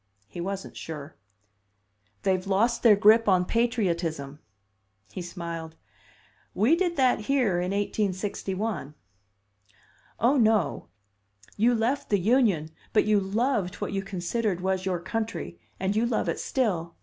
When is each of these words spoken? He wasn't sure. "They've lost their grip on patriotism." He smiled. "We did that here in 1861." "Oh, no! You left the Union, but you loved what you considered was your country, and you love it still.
He 0.27 0.41
wasn't 0.41 0.75
sure. 0.75 1.15
"They've 2.23 2.47
lost 2.47 2.81
their 2.81 2.95
grip 2.95 3.29
on 3.29 3.45
patriotism." 3.45 4.39
He 5.11 5.21
smiled. 5.21 5.75
"We 6.55 6.75
did 6.75 6.95
that 6.95 7.19
here 7.19 7.59
in 7.61 7.69
1861." 7.71 8.95
"Oh, 10.19 10.37
no! 10.37 10.87
You 11.55 11.75
left 11.75 12.09
the 12.09 12.17
Union, 12.17 12.71
but 12.93 13.05
you 13.05 13.19
loved 13.19 13.75
what 13.75 13.93
you 13.93 14.01
considered 14.01 14.59
was 14.61 14.87
your 14.87 14.99
country, 14.99 15.59
and 15.79 15.95
you 15.95 16.07
love 16.07 16.27
it 16.27 16.39
still. 16.39 16.95